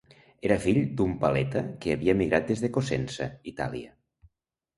Era 0.47 0.55
fill 0.61 0.77
d'un 1.01 1.13
paleta 1.23 1.61
que 1.83 1.93
havia 1.97 2.15
emigrat 2.17 2.49
des 2.53 2.65
de 2.65 2.71
Cosenza, 2.79 3.29
Itàlia. 3.53 3.95